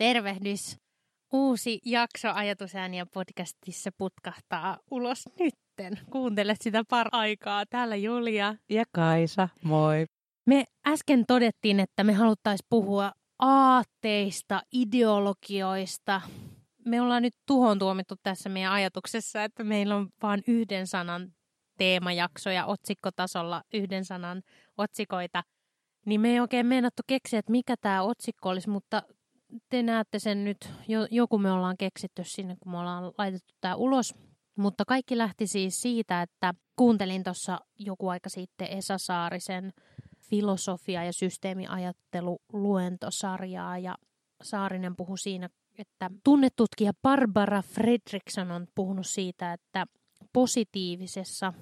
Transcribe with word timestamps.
Tervehdys! 0.00 0.76
Uusi 1.32 1.80
jakso 1.84 2.28
Ajatusääniä 2.34 3.06
podcastissa 3.06 3.90
putkahtaa 3.98 4.78
ulos 4.90 5.28
nytten. 5.38 6.06
Kuuntelet 6.10 6.60
sitä 6.60 6.82
par 6.90 7.08
aikaa. 7.12 7.66
Täällä 7.66 7.96
Julia. 7.96 8.54
Ja 8.70 8.84
Kaisa, 8.92 9.48
moi. 9.62 10.06
Me 10.46 10.64
äsken 10.86 11.24
todettiin, 11.26 11.80
että 11.80 12.04
me 12.04 12.12
haluttaisiin 12.12 12.66
puhua 12.70 13.12
aatteista, 13.38 14.62
ideologioista. 14.72 16.20
Me 16.86 17.00
ollaan 17.00 17.22
nyt 17.22 17.34
tuhon 17.46 17.78
tuomittu 17.78 18.14
tässä 18.22 18.48
meidän 18.48 18.72
ajatuksessa, 18.72 19.44
että 19.44 19.64
meillä 19.64 19.96
on 19.96 20.08
vain 20.22 20.42
yhden 20.46 20.86
sanan 20.86 21.32
teemajakso 21.78 22.50
ja 22.50 22.66
otsikkotasolla 22.66 23.62
yhden 23.74 24.04
sanan 24.04 24.42
otsikoita. 24.78 25.42
Niin 26.06 26.20
me 26.20 26.30
ei 26.30 26.40
oikein 26.40 26.66
meinattu 26.66 27.02
keksiä, 27.06 27.38
että 27.38 27.52
mikä 27.52 27.74
tämä 27.80 28.02
otsikko 28.02 28.48
olisi, 28.48 28.70
mutta 28.70 29.02
te 29.68 29.82
näette 29.82 30.18
sen 30.18 30.44
nyt, 30.44 30.70
joku 31.10 31.38
me 31.38 31.52
ollaan 31.52 31.76
keksitty 31.76 32.24
sinne, 32.24 32.56
kun 32.60 32.72
me 32.72 32.78
ollaan 32.78 33.12
laitettu 33.18 33.54
tämä 33.60 33.74
ulos. 33.74 34.14
Mutta 34.56 34.84
kaikki 34.84 35.18
lähti 35.18 35.46
siis 35.46 35.82
siitä, 35.82 36.22
että 36.22 36.54
kuuntelin 36.76 37.24
tuossa 37.24 37.60
joku 37.78 38.08
aika 38.08 38.28
sitten 38.28 38.68
Esa 38.70 38.98
Saarisen 38.98 39.72
filosofia- 40.20 41.04
ja 41.04 41.12
systeemiajattelu 41.12 42.38
luentosarjaa 42.52 43.78
ja 43.78 43.94
Saarinen 44.42 44.96
puhui 44.96 45.18
siinä, 45.18 45.50
että 45.78 46.10
tunnetutkija 46.24 46.92
Barbara 47.02 47.62
Fredriksson 47.62 48.50
on 48.50 48.66
puhunut 48.74 49.06
siitä, 49.06 49.52
että 49.52 49.86
positiivisessa 50.32 51.52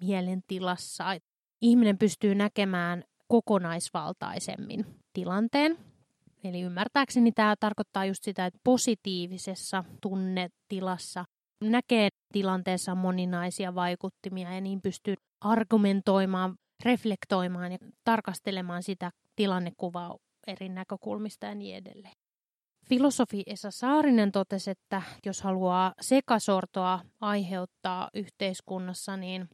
mielentilassa 0.00 1.04
ihminen 1.60 1.98
pystyy 1.98 2.34
näkemään 2.34 3.04
kokonaisvaltaisemmin 3.28 4.86
tilanteen 5.12 5.91
Eli 6.44 6.60
ymmärtääkseni 6.60 7.32
tämä 7.32 7.54
tarkoittaa 7.60 8.04
just 8.04 8.24
sitä, 8.24 8.46
että 8.46 8.60
positiivisessa 8.64 9.84
tunnetilassa 10.00 11.24
näkee 11.60 12.08
tilanteessa 12.32 12.94
moninaisia 12.94 13.74
vaikuttimia 13.74 14.54
ja 14.54 14.60
niin 14.60 14.82
pystyy 14.82 15.14
argumentoimaan, 15.40 16.54
reflektoimaan 16.84 17.72
ja 17.72 17.78
tarkastelemaan 18.04 18.82
sitä 18.82 19.10
tilannekuvaa 19.36 20.16
eri 20.46 20.68
näkökulmista 20.68 21.46
ja 21.46 21.54
niin 21.54 21.76
edelleen. 21.76 22.14
Filosofi 22.88 23.42
Esa 23.46 23.70
Saarinen 23.70 24.32
totesi, 24.32 24.70
että 24.70 25.02
jos 25.26 25.42
haluaa 25.42 25.94
sekasortoa 26.00 27.00
aiheuttaa 27.20 28.10
yhteiskunnassa, 28.14 29.16
niin 29.16 29.48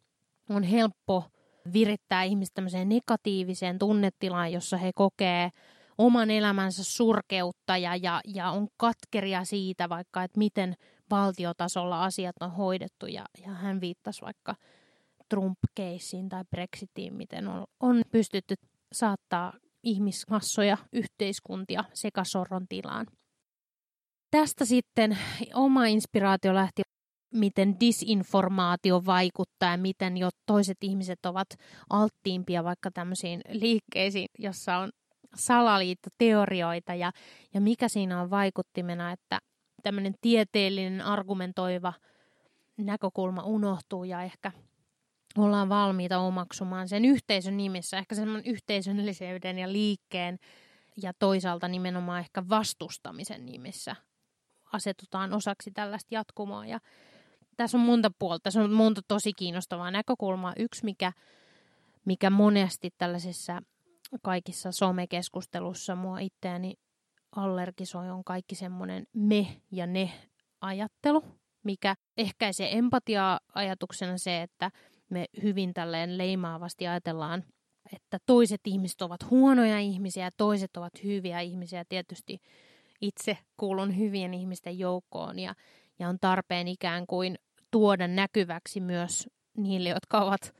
on 0.50 0.62
helppo 0.62 1.24
virittää 1.72 2.22
tämmöiseen 2.54 2.88
negatiiviseen 2.88 3.78
tunnetilaan, 3.78 4.52
jossa 4.52 4.76
he 4.76 4.90
kokee 4.94 5.50
oman 5.98 6.30
elämänsä 6.30 6.84
surkeutta 6.84 7.76
ja, 7.76 7.96
ja, 7.96 8.20
ja 8.34 8.50
on 8.50 8.68
katkeria 8.76 9.44
siitä 9.44 9.88
vaikka, 9.88 10.22
että 10.22 10.38
miten 10.38 10.74
valtiotasolla 11.10 12.04
asiat 12.04 12.36
on 12.40 12.50
hoidettu. 12.50 13.06
Ja, 13.06 13.24
ja 13.46 13.50
hän 13.50 13.80
viittasi 13.80 14.22
vaikka 14.22 14.54
Trump-keissiin 15.28 16.28
tai 16.28 16.44
Brexitiin, 16.50 17.14
miten 17.14 17.48
on, 17.48 17.64
on 17.80 18.02
pystytty 18.10 18.54
saattaa 18.92 19.52
ihmismassoja, 19.82 20.76
yhteiskuntia 20.92 21.84
sekasorron 21.94 22.66
tilaan. 22.68 23.06
Tästä 24.30 24.64
sitten 24.64 25.18
oma 25.54 25.86
inspiraatio 25.86 26.54
lähti 26.54 26.82
miten 27.34 27.80
disinformaatio 27.80 29.02
vaikuttaa 29.06 29.70
ja 29.70 29.78
miten 29.78 30.16
jo 30.16 30.28
toiset 30.46 30.76
ihmiset 30.82 31.26
ovat 31.26 31.48
alttiimpia 31.90 32.64
vaikka 32.64 32.90
tämmöisiin 32.90 33.40
liikkeisiin, 33.48 34.26
jossa 34.38 34.76
on 34.76 34.90
salaliittoteorioita 35.34 36.94
ja, 36.94 37.12
ja 37.54 37.60
mikä 37.60 37.88
siinä 37.88 38.20
on 38.20 38.30
vaikuttimena, 38.30 39.12
että 39.12 39.38
tämmöinen 39.82 40.14
tieteellinen 40.20 41.02
argumentoiva 41.02 41.92
näkökulma 42.76 43.42
unohtuu 43.42 44.04
ja 44.04 44.22
ehkä 44.22 44.52
ollaan 45.38 45.68
valmiita 45.68 46.18
omaksumaan 46.18 46.88
sen 46.88 47.04
yhteisön 47.04 47.56
nimissä, 47.56 47.98
ehkä 47.98 48.14
semmoinen 48.14 48.52
yhteisöllisyyden 48.52 49.58
ja 49.58 49.72
liikkeen 49.72 50.38
ja 51.02 51.12
toisaalta 51.18 51.68
nimenomaan 51.68 52.20
ehkä 52.20 52.48
vastustamisen 52.48 53.46
nimissä 53.46 53.96
asetutaan 54.72 55.32
osaksi 55.32 55.70
tällaista 55.70 56.14
jatkumoa. 56.14 56.66
Ja 56.66 56.80
tässä 57.56 57.78
on 57.78 57.84
monta 57.84 58.10
puolta, 58.18 58.42
tässä 58.42 58.62
on 58.62 58.72
monta 58.72 59.00
tosi 59.08 59.32
kiinnostavaa 59.32 59.90
näkökulmaa. 59.90 60.52
Yksi, 60.58 60.84
mikä, 60.84 61.12
mikä 62.04 62.30
monesti 62.30 62.90
tällaisessa 62.98 63.62
kaikissa 64.22 64.72
somekeskustelussa 64.72 65.94
mua 65.94 66.18
itseäni 66.18 66.74
allergisoi 67.36 68.10
on 68.10 68.24
kaikki 68.24 68.54
semmoinen 68.54 69.06
me 69.12 69.46
ja 69.72 69.86
ne 69.86 70.10
ajattelu, 70.60 71.24
mikä 71.64 71.94
ehkäisee 72.16 72.78
empatiaa 72.78 73.40
ajatuksena 73.54 74.18
se, 74.18 74.42
että 74.42 74.70
me 75.10 75.26
hyvin 75.42 75.74
tälleen 75.74 76.18
leimaavasti 76.18 76.86
ajatellaan, 76.86 77.44
että 77.92 78.18
toiset 78.26 78.60
ihmiset 78.66 79.02
ovat 79.02 79.30
huonoja 79.30 79.78
ihmisiä 79.78 80.24
ja 80.24 80.30
toiset 80.36 80.76
ovat 80.76 81.04
hyviä 81.04 81.40
ihmisiä. 81.40 81.84
Tietysti 81.88 82.38
itse 83.00 83.38
kuulun 83.56 83.96
hyvien 83.96 84.34
ihmisten 84.34 84.78
joukkoon 84.78 85.38
ja, 85.38 85.54
ja 85.98 86.08
on 86.08 86.18
tarpeen 86.20 86.68
ikään 86.68 87.06
kuin 87.06 87.38
tuoda 87.70 88.08
näkyväksi 88.08 88.80
myös 88.80 89.28
niille, 89.56 89.88
jotka 89.88 90.20
ovat 90.20 90.54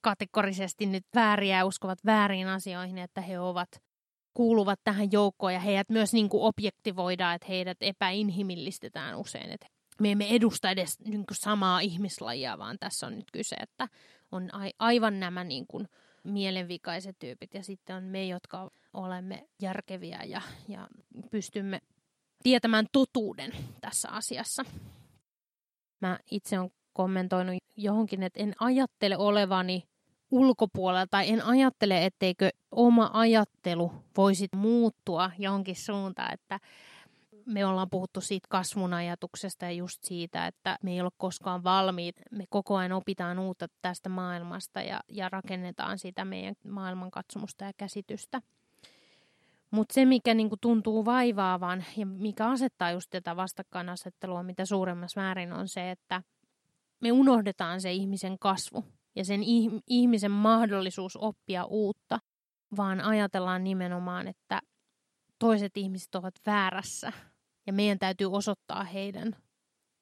kategorisesti 0.00 0.86
nyt 0.86 1.04
vääriä 1.14 1.64
uskovat 1.64 1.98
väärin 2.06 2.48
asioihin, 2.48 2.98
että 2.98 3.20
he 3.20 3.40
ovat 3.40 3.68
kuuluvat 4.34 4.80
tähän 4.84 5.12
joukkoon 5.12 5.52
ja 5.52 5.60
heidät 5.60 5.88
myös 5.88 6.12
niin 6.12 6.28
kuin 6.28 6.42
objektivoidaan, 6.42 7.34
että 7.34 7.48
heidät 7.48 7.78
epäinhimillistetään 7.80 9.18
usein. 9.18 9.50
Että 9.50 9.66
me 10.00 10.12
emme 10.12 10.28
edusta 10.28 10.70
edes 10.70 11.00
niin 11.00 11.26
kuin 11.26 11.36
samaa 11.36 11.80
ihmislajia, 11.80 12.58
vaan 12.58 12.76
tässä 12.80 13.06
on 13.06 13.16
nyt 13.16 13.30
kyse, 13.32 13.56
että 13.56 13.88
on 14.32 14.50
aivan 14.78 15.20
nämä 15.20 15.44
niin 15.44 15.66
kuin 15.66 15.88
mielenvikaiset 16.24 17.16
tyypit 17.18 17.54
ja 17.54 17.62
sitten 17.62 17.96
on 17.96 18.04
me, 18.04 18.26
jotka 18.26 18.70
olemme 18.92 19.48
järkeviä 19.62 20.22
ja, 20.24 20.42
ja 20.68 20.88
pystymme 21.30 21.80
tietämään 22.42 22.86
totuuden 22.92 23.52
tässä 23.80 24.08
asiassa. 24.08 24.64
Mä 26.00 26.18
itse 26.30 26.58
olen 26.58 26.70
kommentoinut 26.92 27.56
johonkin, 27.82 28.22
että 28.22 28.40
en 28.40 28.54
ajattele 28.60 29.16
olevani 29.16 29.82
ulkopuolella 30.30 31.06
tai 31.10 31.30
en 31.30 31.44
ajattele, 31.44 32.04
etteikö 32.04 32.50
oma 32.70 33.10
ajattelu 33.12 33.92
voisi 34.16 34.48
muuttua 34.56 35.30
johonkin 35.38 35.76
suuntaan, 35.76 36.34
että 36.34 36.60
me 37.46 37.66
ollaan 37.66 37.90
puhuttu 37.90 38.20
siitä 38.20 38.46
kasvun 38.50 38.94
ajatuksesta 38.94 39.64
ja 39.64 39.72
just 39.72 40.04
siitä, 40.04 40.46
että 40.46 40.78
me 40.82 40.92
ei 40.92 41.00
ole 41.00 41.10
koskaan 41.16 41.64
valmiit. 41.64 42.16
Me 42.30 42.44
koko 42.50 42.76
ajan 42.76 42.92
opitaan 42.92 43.38
uutta 43.38 43.66
tästä 43.82 44.08
maailmasta 44.08 44.80
ja, 44.82 45.00
ja 45.08 45.28
rakennetaan 45.28 45.98
sitä 45.98 46.24
meidän 46.24 46.54
maailmankatsomusta 46.68 47.64
ja 47.64 47.72
käsitystä. 47.76 48.42
Mutta 49.70 49.94
se, 49.94 50.04
mikä 50.04 50.34
niinku 50.34 50.56
tuntuu 50.60 51.04
vaivaavan 51.04 51.84
ja 51.96 52.06
mikä 52.06 52.48
asettaa 52.48 52.90
just 52.90 53.10
tätä 53.10 53.36
vastakkainasettelua 53.36 54.42
mitä 54.42 54.64
suuremmassa 54.64 55.20
määrin 55.20 55.52
on 55.52 55.68
se, 55.68 55.90
että 55.90 56.22
me 57.02 57.12
unohdetaan 57.12 57.80
se 57.80 57.92
ihmisen 57.92 58.38
kasvu 58.38 58.84
ja 59.16 59.24
sen 59.24 59.40
ihmisen 59.86 60.30
mahdollisuus 60.30 61.16
oppia 61.16 61.64
uutta, 61.64 62.18
vaan 62.76 63.00
ajatellaan 63.00 63.64
nimenomaan, 63.64 64.28
että 64.28 64.60
toiset 65.38 65.76
ihmiset 65.76 66.14
ovat 66.14 66.34
väärässä 66.46 67.12
ja 67.66 67.72
meidän 67.72 67.98
täytyy 67.98 68.32
osoittaa 68.32 68.84
heidän 68.84 69.36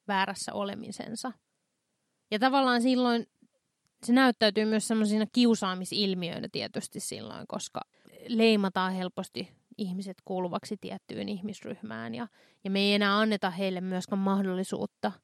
väärässä 0.09 0.53
olemisensa. 0.53 1.33
Ja 2.31 2.39
tavallaan 2.39 2.83
silloin 2.83 3.27
se 4.07 4.13
näyttäytyy 4.13 4.65
myös 4.65 4.89
semmoisina 4.89 5.27
kiusaamisilmiöinä 5.33 6.49
tietysti 6.53 7.01
silloin, 7.01 7.47
koska 7.49 7.81
leimataan 8.29 8.93
helposti 8.93 9.49
ihmiset 9.79 10.17
kuuluvaksi 10.25 10.77
tiettyyn 10.81 11.29
ihmisryhmään 11.29 12.15
ja, 12.15 12.29
ja 12.65 12.71
me 12.71 12.81
ei 12.81 12.95
enää 12.95 13.19
anneta 13.19 13.51
heille 13.51 13.81
myöskään 13.81 14.19
mahdollisuutta– 14.19 15.13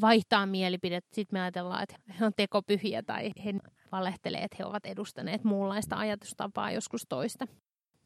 vaihtaa 0.00 0.46
mielipide. 0.46 1.00
Sitten 1.12 1.38
me 1.38 1.40
ajatellaan, 1.40 1.82
että 1.82 1.96
he 2.20 2.26
on 2.26 2.32
tekopyhiä 2.36 3.02
tai 3.02 3.32
he 3.44 3.54
valehtelee, 3.92 4.40
että 4.40 4.56
he 4.58 4.64
ovat 4.64 4.86
edustaneet 4.86 5.44
muunlaista 5.44 5.96
ajatustapaa 5.96 6.70
joskus 6.70 7.02
toista. 7.08 7.46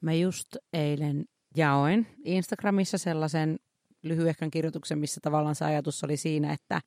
Mä 0.01 0.13
just 0.13 0.57
eilen 0.73 1.25
jaoin 1.57 2.07
Instagramissa 2.25 2.99
sellaisen 2.99 3.59
lyhyehkän 4.03 4.51
kirjoituksen, 4.51 4.99
missä 4.99 5.21
tavallaan 5.23 5.55
se 5.55 5.65
ajatus 5.65 6.05
oli 6.05 6.17
siinä, 6.17 6.53
että 6.53 6.81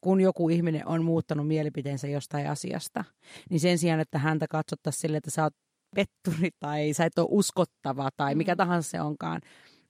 kun 0.00 0.20
joku 0.20 0.48
ihminen 0.48 0.88
on 0.88 1.04
muuttanut 1.04 1.48
mielipiteensä 1.48 2.08
jostain 2.08 2.50
asiasta, 2.50 3.04
niin 3.50 3.60
sen 3.60 3.78
sijaan, 3.78 4.00
että 4.00 4.18
häntä 4.18 4.46
katsottaisiin 4.50 5.00
sille, 5.00 5.16
että 5.16 5.30
sä 5.30 5.42
oot 5.42 5.54
petturi 5.94 6.50
tai 6.60 6.92
sä 6.92 7.04
et 7.04 7.18
ole 7.18 7.28
uskottava 7.30 8.10
tai 8.16 8.34
mikä 8.34 8.54
mm. 8.54 8.56
tahansa 8.56 8.90
se 8.90 9.00
onkaan, 9.00 9.40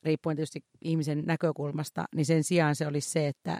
riippuen 0.02 0.36
tietysti 0.36 0.60
ihmisen 0.84 1.22
näkökulmasta, 1.26 2.04
niin 2.14 2.26
sen 2.26 2.44
sijaan 2.44 2.76
se 2.76 2.86
olisi 2.86 3.10
se, 3.10 3.28
että 3.28 3.58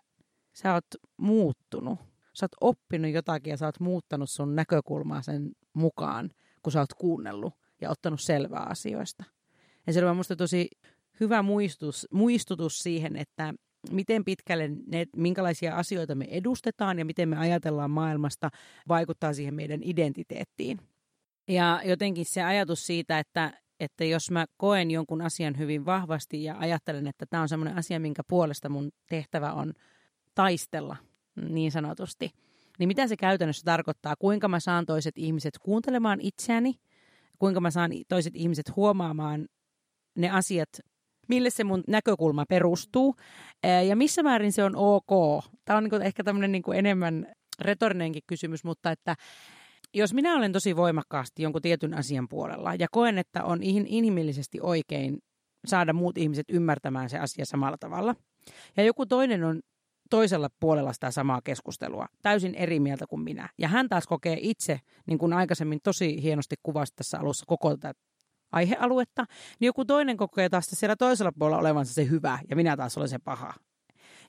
sä 0.56 0.75
oot 0.75 0.87
muuttunut. 1.17 1.99
Sä 2.35 2.44
oot 2.44 2.56
oppinut 2.70 3.11
jotakin 3.11 3.50
ja 3.50 3.56
sä 3.56 3.67
oot 3.67 3.81
muuttanut 3.81 4.31
sun 4.31 4.56
näkökulmaa 4.56 5.23
sen 5.23 5.53
mukaan, 5.73 6.31
kun 6.62 6.73
sä 6.73 6.81
oot 6.81 6.94
kuunnellut 6.94 7.55
ja 7.81 7.91
ottanut 7.91 8.20
selvää 8.20 8.62
asioista. 8.62 9.25
Ja 9.87 9.93
se 9.93 10.12
musta 10.12 10.37
tosi 10.37 10.69
hyvä 11.20 11.43
muistutus, 11.43 12.08
muistutus 12.12 12.79
siihen, 12.79 13.17
että 13.17 13.55
miten 13.91 14.25
pitkälle 14.25 14.70
ne, 14.87 15.06
minkälaisia 15.17 15.76
asioita 15.76 16.14
me 16.14 16.26
edustetaan 16.31 16.99
ja 16.99 17.05
miten 17.05 17.29
me 17.29 17.37
ajatellaan 17.37 17.91
maailmasta, 17.91 18.50
vaikuttaa 18.88 19.32
siihen 19.32 19.55
meidän 19.55 19.81
identiteettiin. 19.82 20.79
Ja 21.49 21.81
jotenkin 21.85 22.25
se 22.25 22.43
ajatus 22.43 22.87
siitä, 22.87 23.19
että, 23.19 23.52
että 23.81 24.05
jos 24.05 24.31
mä 24.31 24.47
koen 24.56 24.91
jonkun 24.91 25.23
asian 25.23 25.59
hyvin 25.59 25.87
vahvasti 25.87 26.44
ja 26.44 26.59
ajattelen, 26.59 27.06
että 27.06 27.26
tämä 27.26 27.43
on 27.43 27.49
sellainen 27.49 27.79
asia, 27.79 28.00
minkä 28.00 28.23
puolesta 28.29 28.69
mun 28.69 28.91
tehtävä 29.09 29.52
on 29.52 29.73
taistella 30.37 30.97
niin 31.49 31.73
sanotusti, 31.73 32.31
niin 32.79 32.88
mitä 32.88 33.06
se 33.06 33.17
käytännössä 33.17 33.65
tarkoittaa? 33.65 34.17
Kuinka 34.19 34.49
mä 34.49 34.61
saan 34.61 34.87
toiset 34.87 35.19
ihmiset 35.19 35.59
kuuntelemaan 35.59 36.21
itseäni? 36.21 36.75
Kuinka 37.38 37.61
mä 37.61 37.71
saan 37.71 37.91
toiset 38.09 38.37
ihmiset 38.37 38.77
huomaamaan 38.77 39.47
ne 40.19 40.31
asiat, 40.31 40.69
mille 41.29 41.50
se 41.50 41.65
mun 41.65 41.85
näkökulma 41.88 42.44
perustuu 42.49 43.15
ja 43.88 43.97
missä 43.97 44.23
määrin 44.23 44.53
se 44.53 44.65
on 44.65 44.77
ok. 44.77 45.44
Tämä 45.65 45.77
on 45.77 45.85
niin 45.85 46.03
ehkä 46.03 46.25
tämmöinen 46.25 46.53
niin 46.53 46.75
enemmän 46.75 47.27
retorinenkin 47.61 48.23
kysymys, 48.27 48.65
mutta 48.65 48.91
että 48.91 49.17
jos 49.94 50.15
minä 50.15 50.37
olen 50.37 50.53
tosi 50.53 50.77
voimakkaasti 50.77 51.43
jonkun 51.43 51.62
tietyn 51.62 51.94
asian 51.94 52.29
puolella 52.29 52.75
ja 52.75 52.87
koen, 52.91 53.19
että 53.19 53.44
on 53.44 53.62
inhimillisesti 53.62 54.59
oikein 54.62 55.19
saada 55.67 55.93
muut 55.93 56.19
ihmiset 56.19 56.47
ymmärtämään 56.49 57.11
se 57.11 57.19
asia 57.19 57.47
samalla 57.47 57.77
tavalla, 57.81 58.15
ja 58.77 58.85
joku 58.85 59.06
toinen 59.06 59.44
on 59.44 59.61
toisella 60.11 60.49
puolella 60.61 60.93
sitä 60.93 61.11
samaa 61.11 61.41
keskustelua, 61.44 62.06
täysin 62.23 62.55
eri 62.55 62.81
mieltä 62.81 63.06
kuin 63.06 63.23
minä. 63.23 63.49
Ja 63.58 63.69
hän 63.69 63.88
taas 63.88 64.06
kokee 64.06 64.38
itse, 64.41 64.81
niin 65.06 65.19
kuin 65.19 65.32
aikaisemmin 65.32 65.81
tosi 65.82 66.23
hienosti 66.23 66.56
kuvasi 66.62 66.93
tässä 66.97 67.19
alussa 67.19 67.44
koko 67.47 67.76
tätä 67.76 68.00
aihealuetta, 68.53 69.25
niin 69.61 69.67
joku 69.67 69.85
toinen 69.85 70.17
kokee 70.17 70.49
taas 70.49 70.67
siellä 70.70 70.97
toisella 70.97 71.32
puolella 71.38 71.61
olevansa 71.61 71.94
se 71.94 72.08
hyvä 72.11 72.38
ja 72.50 72.56
minä 72.56 72.76
taas 72.76 72.97
olen 72.97 73.08
se 73.08 73.19
paha. 73.19 73.55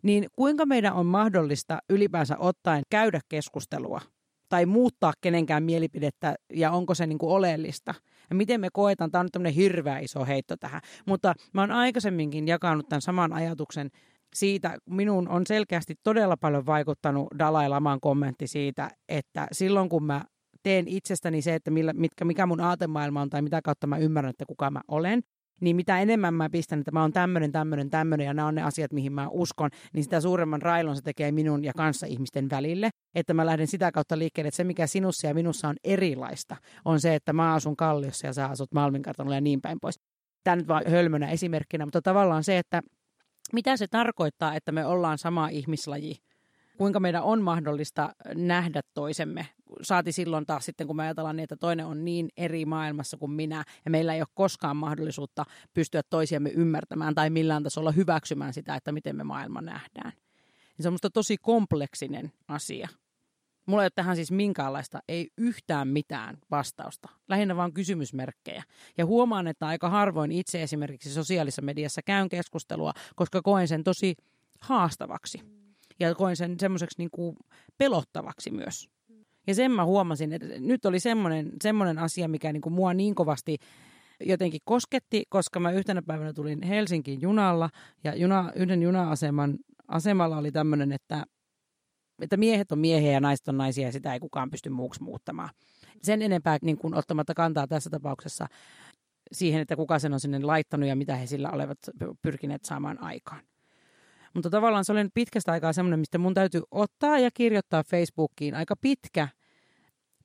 Niin 0.04 0.28
kuinka 0.36 0.66
meidän 0.66 0.94
on 0.94 1.06
mahdollista 1.06 1.80
ylipäänsä 1.90 2.38
ottaen 2.38 2.84
käydä 2.90 3.20
keskustelua 3.30 4.02
tai 4.50 4.66
muuttaa 4.66 5.14
kenenkään 5.22 5.64
mielipidettä 5.64 6.36
ja 6.54 6.72
onko 6.72 6.96
se 6.96 7.08
niin 7.08 7.18
kuin 7.18 7.32
oleellista. 7.32 7.94
Ja 8.30 8.36
miten 8.36 8.62
me 8.62 8.68
koetaan, 8.74 9.12
tämä 9.12 9.20
on 9.20 9.26
nyt 9.26 9.32
tämmöinen 9.32 9.54
hirveä 9.54 10.00
iso 10.00 10.26
heitto 10.26 10.58
tähän, 10.58 10.82
mutta 11.06 11.34
mä 11.54 11.62
oon 11.62 11.72
aikaisemminkin 11.72 12.48
jakanut 12.48 12.90
tämän 12.90 13.02
saman 13.02 13.34
ajatuksen 13.34 13.90
siitä, 14.36 14.78
minun 14.90 15.30
on 15.30 15.48
selkeästi 15.48 15.96
todella 16.04 16.38
paljon 16.38 16.66
vaikuttanut 16.66 17.28
Dalai 17.40 17.70
Laman 17.70 18.00
kommentti 18.00 18.48
siitä, 18.48 18.90
että 19.10 19.48
silloin 19.52 19.90
kun 19.90 20.04
mä 20.04 20.26
teen 20.64 20.88
itsestäni 20.88 21.42
se, 21.42 21.56
että 21.56 21.72
millä, 21.72 21.94
mitkä, 21.94 22.26
mikä 22.26 22.46
mun 22.46 22.62
aatemaailma 22.62 23.22
on 23.22 23.30
tai 23.30 23.42
mitä 23.42 23.62
kautta 23.62 23.88
mä 23.88 23.98
ymmärrän, 23.98 24.30
että 24.30 24.46
kuka 24.46 24.72
mä 24.72 24.82
olen, 24.88 25.22
niin 25.62 25.76
mitä 25.76 26.00
enemmän 26.00 26.34
mä 26.34 26.50
pistän, 26.50 26.80
että 26.80 26.92
mä 26.92 27.02
oon 27.02 27.14
tämmöinen, 27.14 27.52
tämmöinen, 27.52 27.90
tämmöinen 27.90 28.26
ja 28.26 28.34
nämä 28.34 28.48
on 28.48 28.56
ne 28.56 28.64
asiat, 28.64 28.94
mihin 28.94 29.14
mä 29.14 29.28
uskon, 29.32 29.70
niin 29.94 30.04
sitä 30.04 30.22
suuremman 30.22 30.62
railon 30.62 30.96
se 30.96 31.02
tekee 31.02 31.32
minun 31.32 31.64
ja 31.64 31.74
kanssa 31.74 32.08
ihmisten 32.08 32.50
välille. 32.50 32.90
Että 33.16 33.34
mä 33.34 33.46
lähden 33.46 33.68
sitä 33.68 33.92
kautta 33.92 34.18
liikkeelle, 34.18 34.48
että 34.48 34.56
se 34.56 34.64
mikä 34.64 34.88
sinussa 34.88 35.28
ja 35.28 35.34
minussa 35.34 35.68
on 35.68 35.76
erilaista, 35.84 36.56
on 36.86 37.00
se, 37.00 37.16
että 37.16 37.34
mä 37.34 37.54
asun 37.54 37.76
Kalliossa 37.76 38.28
ja 38.28 38.34
sä 38.34 38.46
asut 38.46 38.74
Malminkartanolla 38.74 39.36
ja 39.36 39.42
niin 39.42 39.62
päin 39.62 39.78
pois. 39.82 40.00
Tämä 40.44 40.56
nyt 40.56 40.68
vaan 40.68 40.84
hölmönä 40.88 41.30
esimerkkinä, 41.30 41.86
mutta 41.86 42.02
tavallaan 42.02 42.44
se, 42.44 42.58
että 42.58 42.82
mitä 43.54 43.78
se 43.78 43.88
tarkoittaa, 43.88 44.56
että 44.56 44.72
me 44.72 44.86
ollaan 44.86 45.18
sama 45.18 45.48
ihmislaji 45.48 46.20
kuinka 46.78 47.00
meidän 47.00 47.24
on 47.24 47.42
mahdollista 47.42 48.16
nähdä 48.36 48.82
toisemme. 48.94 49.48
Saati 49.82 50.12
silloin 50.12 50.46
taas 50.46 50.66
sitten, 50.66 50.88
kun 50.88 50.96
me 50.96 51.04
ajatellaan 51.04 51.36
niin, 51.36 51.44
että 51.44 51.56
toinen 51.56 51.86
on 51.86 52.06
niin 52.06 52.30
eri 52.38 52.66
maailmassa 52.66 53.18
kuin 53.18 53.32
minä, 53.32 53.64
ja 53.86 53.92
meillä 53.92 54.14
ei 54.14 54.22
ole 54.22 54.28
koskaan 54.34 54.78
mahdollisuutta 54.78 55.46
pystyä 55.74 56.02
toisiamme 56.10 56.50
ymmärtämään 56.50 57.16
tai 57.16 57.30
millään 57.30 57.64
tasolla 57.64 57.92
hyväksymään 57.92 58.54
sitä, 58.54 58.76
että 58.76 58.92
miten 58.92 59.16
me 59.16 59.24
maailma 59.24 59.62
nähdään. 59.62 60.12
Niin 60.78 60.84
se 60.84 60.90
on 60.90 60.98
tosi 61.14 61.38
kompleksinen 61.38 62.32
asia. 62.48 62.88
Mulla 63.68 63.84
ei 63.84 63.86
ole 63.86 63.92
tähän 63.96 64.16
siis 64.16 64.32
minkäänlaista, 64.32 65.00
ei 65.08 65.30
yhtään 65.38 65.88
mitään 65.88 66.38
vastausta. 66.52 67.10
Lähinnä 67.28 67.56
vaan 67.56 67.74
kysymysmerkkejä. 67.74 68.64
Ja 68.98 69.06
huomaan, 69.06 69.48
että 69.48 69.68
aika 69.68 69.90
harvoin 69.90 70.32
itse 70.32 70.64
esimerkiksi 70.64 71.10
sosiaalisessa 71.10 71.62
mediassa 71.62 72.02
käyn 72.02 72.30
keskustelua, 72.30 72.94
koska 73.16 73.42
koen 73.42 73.68
sen 73.68 73.84
tosi 73.84 74.16
haastavaksi 74.62 75.40
ja 76.00 76.16
koin 76.16 76.36
sen 76.36 76.60
semmoiseksi 76.60 76.98
niin 76.98 77.12
kuin 77.12 77.36
pelottavaksi 77.78 78.52
myös. 78.52 78.90
Ja 79.48 79.56
sen 79.56 79.72
mä 79.72 79.86
huomasin, 79.86 80.34
että 80.34 80.48
nyt 80.60 80.86
oli 80.86 81.00
semmoinen, 81.00 81.52
semmoinen 81.64 82.00
asia, 82.00 82.28
mikä 82.28 82.54
niin 82.54 82.62
kuin 82.62 82.74
mua 82.74 82.94
niin 82.94 83.16
kovasti 83.16 83.58
jotenkin 84.20 84.62
kosketti, 84.66 85.24
koska 85.30 85.60
mä 85.60 85.72
yhtenä 85.72 86.02
päivänä 86.02 86.34
tulin 86.34 86.64
Helsinkiin 86.64 87.22
junalla 87.22 87.70
ja 88.04 88.16
juna, 88.16 88.52
yhden 88.56 88.84
juna-aseman 88.84 89.58
asemalla 89.88 90.38
oli 90.38 90.52
tämmöinen, 90.52 90.92
että, 90.92 91.24
että 92.22 92.38
miehet 92.38 92.72
on 92.72 92.80
miehiä 92.80 93.12
ja 93.12 93.20
naiset 93.20 93.48
on 93.48 93.58
naisia 93.58 93.88
ja 93.88 93.92
sitä 93.92 94.14
ei 94.14 94.20
kukaan 94.20 94.52
pysty 94.52 94.70
muuksi 94.70 95.04
muuttamaan. 95.04 95.50
Sen 96.02 96.22
enempää 96.22 96.58
niin 96.62 96.78
kuin 96.78 96.94
ottamatta 96.94 97.34
kantaa 97.34 97.68
tässä 97.68 97.90
tapauksessa 97.90 98.48
siihen, 99.32 99.62
että 99.62 99.76
kuka 99.76 100.00
sen 100.00 100.14
on 100.14 100.20
sinne 100.20 100.40
laittanut 100.40 100.90
ja 100.90 100.96
mitä 100.96 101.16
he 101.16 101.26
sillä 101.26 101.52
olevat 101.52 101.78
pyrkineet 102.22 102.66
saamaan 102.66 103.04
aikaan. 103.04 103.42
Mutta 104.34 104.50
tavallaan 104.50 104.86
se 104.86 104.92
oli 104.92 105.10
pitkästä 105.14 105.52
aikaa 105.52 105.74
semmoinen, 105.74 106.00
mistä 106.00 106.18
mun 106.18 106.34
täytyy 106.34 106.62
ottaa 106.72 107.20
ja 107.20 107.30
kirjoittaa 107.34 107.84
Facebookiin 107.84 108.56
aika 108.56 108.76
pitkä 108.82 109.28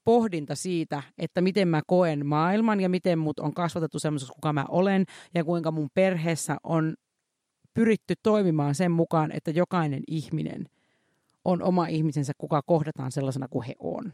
pohdinta 0.04 0.54
siitä, 0.54 1.02
että 1.18 1.40
miten 1.40 1.68
mä 1.68 1.80
koen 1.86 2.26
maailman 2.26 2.80
ja 2.80 2.88
miten 2.88 3.18
mut 3.18 3.38
on 3.38 3.54
kasvatettu 3.54 3.98
semmoisessa, 3.98 4.34
kuka 4.34 4.52
mä 4.52 4.64
olen 4.68 5.04
ja 5.34 5.44
kuinka 5.44 5.70
mun 5.70 5.88
perheessä 5.94 6.56
on 6.64 6.94
pyritty 7.74 8.14
toimimaan 8.22 8.74
sen 8.74 8.92
mukaan, 8.92 9.32
että 9.32 9.50
jokainen 9.50 10.02
ihminen 10.08 10.68
on 11.44 11.62
oma 11.62 11.86
ihmisensä, 11.86 12.32
kuka 12.38 12.62
kohdataan 12.66 13.12
sellaisena 13.12 13.48
kuin 13.48 13.66
he 13.66 13.74
on. 13.78 14.12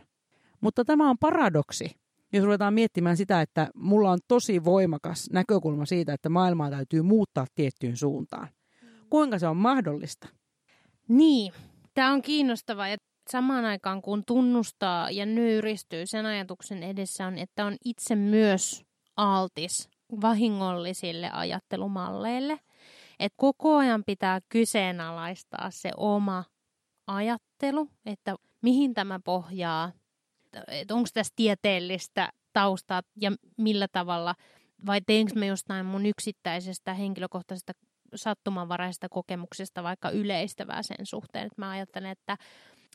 Mutta 0.61 0.85
tämä 0.85 1.11
on 1.11 1.19
paradoksi, 1.19 1.91
jos 2.33 2.45
ruvetaan 2.45 2.75
miettimään 2.75 3.17
sitä, 3.17 3.41
että 3.41 3.69
mulla 3.75 4.11
on 4.11 4.19
tosi 4.29 4.65
voimakas 4.65 5.31
näkökulma 5.33 5.87
siitä, 5.87 6.13
että 6.13 6.29
maailmaa 6.29 6.71
täytyy 6.71 7.03
muuttaa 7.03 7.47
tiettyyn 7.55 7.97
suuntaan. 7.97 8.49
Kuinka 9.11 9.39
se 9.39 9.47
on 9.47 9.57
mahdollista? 9.57 10.29
Niin, 11.09 11.53
tämä 11.95 12.13
on 12.13 12.23
kiinnostavaa 12.23 12.89
ja 12.89 12.97
samaan 13.31 13.65
aikaan 13.65 14.03
kun 14.03 14.23
tunnustaa 14.27 15.11
ja 15.11 15.27
nöyristyy 15.27 16.07
sen 16.07 16.27
ajatuksen 16.27 16.83
edessä 16.83 17.27
on, 17.27 17.39
että 17.39 17.65
on 17.65 17.77
itse 17.85 18.17
myös 18.17 18.83
altis 19.17 19.89
vahingollisille 20.21 21.31
ajattelumalleille. 21.33 22.61
Että 23.21 23.37
koko 23.37 23.77
ajan 23.77 24.05
pitää 24.07 24.41
kyseenalaistaa 24.49 25.71
se 25.71 25.91
oma 25.97 26.45
ajattelu, 27.09 27.91
että 28.07 28.37
mihin 28.63 28.95
tämä 28.95 29.21
pohjaa, 29.25 29.93
että 30.69 30.95
onko 30.95 31.09
tässä 31.15 31.33
tieteellistä 31.37 32.33
taustaa 32.53 33.03
ja 33.21 33.33
millä 33.57 33.89
tavalla, 33.93 34.35
vai 34.87 35.01
teenkö 35.01 35.33
me 35.35 35.47
jostain 35.47 35.87
mun 35.87 36.07
yksittäisestä 36.07 36.95
henkilökohtaisesta 36.95 37.73
sattumanvaraisesta 38.15 39.09
kokemuksesta 39.09 39.83
vaikka 39.83 40.11
yleistävää 40.11 40.83
sen 40.83 41.07
suhteen. 41.07 41.47
Että 41.47 41.63
mä 41.63 41.71
ajattelen, 41.71 42.11
että, 42.11 42.37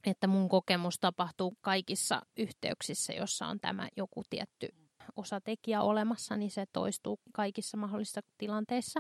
että 0.06 0.28
mun 0.28 0.50
kokemus 0.50 1.00
tapahtuu 1.00 1.58
kaikissa 1.62 2.22
yhteyksissä, 2.38 3.14
jossa 3.14 3.48
on 3.48 3.60
tämä 3.60 3.88
joku 3.98 4.24
tietty 4.30 4.68
osatekijä 5.16 5.82
olemassa, 5.82 6.38
niin 6.38 6.52
se 6.52 6.66
toistuu 6.74 7.20
kaikissa 7.34 7.78
mahdollisissa 7.78 8.22
tilanteissa. 8.38 9.00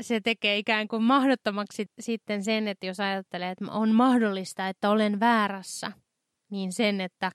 Se 0.00 0.20
tekee 0.20 0.58
ikään 0.58 0.88
kuin 0.88 1.02
mahdottomaksi 1.02 1.86
sitten 2.00 2.44
sen, 2.44 2.68
että 2.68 2.86
jos 2.86 3.00
ajattelee, 3.00 3.50
että 3.50 3.64
on 3.70 3.94
mahdollista, 3.94 4.68
että 4.68 4.90
olen 4.90 5.20
väärässä, 5.20 5.92
niin 6.50 6.72
sen, 6.72 7.00
että 7.00 7.30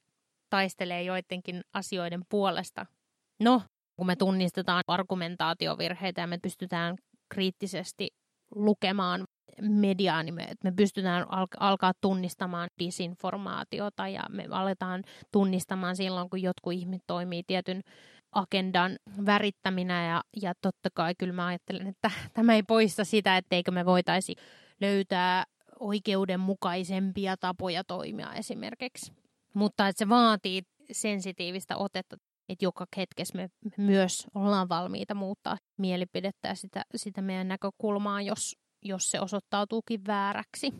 taistelee 0.50 1.03
joidenkin 1.03 1.62
asioiden 1.74 2.22
puolesta. 2.29 2.86
No, 3.39 3.62
kun 3.96 4.08
me 4.08 4.15
tunnistetaan 4.15 4.84
argumentaatiovirheitä 4.88 6.22
ja 6.22 6.27
me 6.27 6.38
pystytään 6.38 6.96
kriittisesti 7.29 8.08
lukemaan 8.55 9.24
mediaa, 9.62 10.24
niin 10.24 10.36
me, 10.36 10.48
me 10.63 10.72
pystytään 10.72 11.32
al- 11.32 11.48
alkaa 11.60 11.93
tunnistamaan 12.01 12.70
disinformaatiota 12.79 14.08
ja 14.08 14.24
me 14.29 14.48
aletaan 14.50 15.03
tunnistamaan 15.32 15.96
silloin, 15.96 16.29
kun 16.29 16.41
jotkut 16.41 16.74
ihmiset 16.74 17.03
toimii 17.08 17.43
tietyn 17.48 17.82
agendan 18.33 18.97
värittäminä 19.25 20.07
ja, 20.07 20.23
ja 20.41 20.53
totta 20.61 20.89
kai 20.93 21.15
kyllä 21.17 21.33
mä 21.33 21.45
ajattelen, 21.45 21.87
että 21.87 22.11
tämä 22.33 22.55
ei 22.55 22.63
poista 22.63 23.03
sitä, 23.03 23.37
etteikö 23.37 23.71
me 23.71 23.85
voitaisi 23.85 24.35
löytää 24.81 25.43
oikeudenmukaisempia 25.79 27.37
tapoja 27.37 27.83
toimia 27.83 28.33
esimerkiksi. 28.33 29.13
Mutta 29.53 29.87
että 29.87 29.99
se 29.99 30.09
vaatii 30.09 30.61
sensitiivistä 30.91 31.77
otetta 31.77 32.17
että 32.49 32.65
joka 32.65 32.85
hetkessä 32.97 33.37
me 33.37 33.49
myös 33.77 34.27
ollaan 34.35 34.69
valmiita 34.69 35.15
muuttaa 35.15 35.57
mielipidettä 35.77 36.47
ja 36.47 36.55
sitä, 36.55 36.83
sitä 36.95 37.21
meidän 37.21 37.47
näkökulmaa, 37.47 38.21
jos, 38.21 38.55
jos 38.81 39.11
se 39.11 39.19
osoittautuukin 39.19 40.01
vääräksi. 40.07 40.73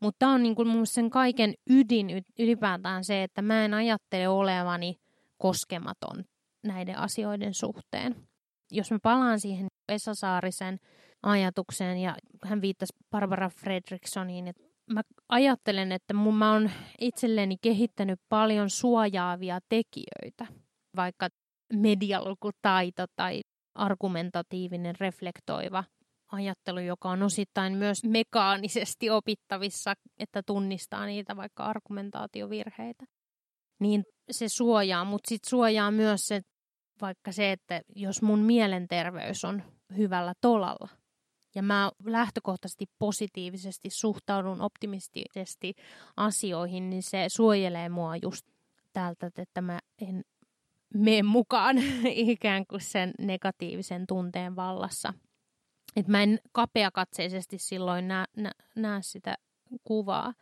Mutta 0.00 0.18
tämä 0.18 0.32
on 0.32 0.42
niin 0.42 0.54
kuin 0.54 0.68
mun 0.68 0.86
sen 0.86 1.10
kaiken 1.10 1.54
ydin 1.70 2.24
ylipäätään 2.38 3.04
se, 3.04 3.22
että 3.22 3.42
mä 3.42 3.64
en 3.64 3.74
ajattele 3.74 4.28
olevani 4.28 4.96
koskematon 5.38 6.24
näiden 6.64 6.98
asioiden 6.98 7.54
suhteen. 7.54 8.16
Jos 8.72 8.90
mä 8.90 8.98
palaan 9.02 9.40
siihen 9.40 9.66
Esa 9.88 10.14
Saarisen 10.14 10.78
ajatukseen 11.22 11.98
ja 11.98 12.16
hän 12.44 12.60
viittasi 12.60 12.92
Barbara 13.10 13.48
Fredrikssoniin, 13.48 14.48
että 14.48 14.62
mä 14.92 15.02
ajattelen, 15.28 15.92
että 15.92 16.14
mun, 16.14 16.36
mä 16.36 16.52
oon 16.52 16.70
itselleni 17.00 17.56
kehittänyt 17.62 18.20
paljon 18.28 18.70
suojaavia 18.70 19.58
tekijöitä, 19.68 20.46
vaikka 20.96 21.28
medialukutaito 21.72 23.04
tai 23.16 23.40
argumentatiivinen 23.74 24.94
reflektoiva 25.00 25.84
ajattelu, 26.32 26.78
joka 26.78 27.10
on 27.10 27.22
osittain 27.22 27.72
myös 27.72 28.04
mekaanisesti 28.04 29.10
opittavissa, 29.10 29.94
että 30.18 30.42
tunnistaa 30.46 31.06
niitä 31.06 31.36
vaikka 31.36 31.64
argumentaatiovirheitä. 31.64 33.04
Niin 33.80 34.04
se 34.30 34.48
suojaa, 34.48 35.04
mutta 35.04 35.28
sitten 35.28 35.50
suojaa 35.50 35.90
myös 35.90 36.26
se, 36.26 36.40
vaikka 37.00 37.32
se, 37.32 37.52
että 37.52 37.82
jos 37.96 38.22
mun 38.22 38.38
mielenterveys 38.38 39.44
on 39.44 39.62
hyvällä 39.96 40.34
tolalla, 40.40 40.88
ja 41.54 41.62
mä 41.62 41.92
lähtökohtaisesti 42.04 42.86
positiivisesti 42.98 43.90
suhtaudun 43.90 44.60
optimistisesti 44.60 45.74
asioihin, 46.16 46.90
niin 46.90 47.02
se 47.02 47.24
suojelee 47.28 47.88
mua 47.88 48.16
just 48.16 48.46
tältä, 48.92 49.30
että 49.38 49.60
mä 49.60 49.78
en 50.00 50.24
mene 50.94 51.22
mukaan 51.22 51.76
ikään 52.32 52.66
kuin 52.66 52.80
sen 52.80 53.12
negatiivisen 53.18 54.06
tunteen 54.06 54.56
vallassa. 54.56 55.14
Et 55.96 56.08
mä 56.08 56.22
en 56.22 56.38
kapeakatseisesti 56.52 57.58
silloin 57.58 58.08
näe, 58.08 58.24
nä, 58.36 58.50
näe 58.76 59.02
sitä 59.02 59.36
kuvaa. 59.84 60.34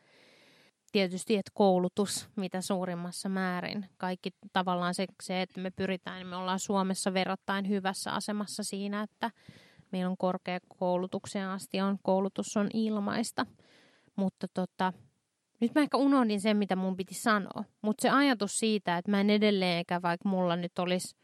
Tietysti, 0.93 1.37
että 1.37 1.51
koulutus 1.55 2.29
mitä 2.37 2.61
suurimmassa 2.61 3.29
määrin. 3.29 3.87
Kaikki 3.97 4.31
tavallaan 4.53 4.95
se, 4.95 5.07
se, 5.23 5.43
että 5.43 5.61
me 5.61 5.71
pyritään, 5.71 6.17
niin 6.17 6.27
me 6.27 6.37
ollaan 6.37 6.59
Suomessa 6.59 7.15
verrattain 7.15 7.69
hyvässä 7.69 8.13
asemassa 8.13 8.63
siinä, 8.63 9.03
että 9.03 9.31
meillä 9.93 10.11
on 10.11 10.17
korkeakoulutukseen 10.17 11.49
asti 11.49 11.81
on, 11.81 11.99
koulutus 12.03 12.57
on 12.57 12.69
ilmaista. 12.75 13.47
Mutta 14.17 14.47
tota, 14.55 14.93
nyt 15.61 15.75
mä 15.75 15.83
ehkä 15.83 15.97
unohdin 15.97 16.41
sen, 16.41 16.57
mitä 16.57 16.77
mun 16.77 16.97
piti 16.97 17.15
sanoa. 17.15 17.65
Mutta 17.83 18.03
se 18.03 18.11
ajatus 18.11 18.59
siitä, 18.59 18.99
että 18.99 19.11
mä 19.11 19.21
en 19.21 19.31
edelleenkään, 19.31 20.03
vaikka 20.03 20.29
mulla 20.29 20.57
nyt 20.57 20.79
olisi 20.79 21.17